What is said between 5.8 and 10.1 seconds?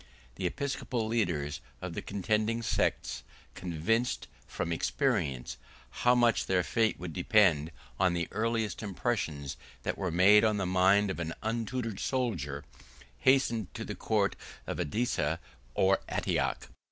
how much their fate would depend on the earliest impressions that were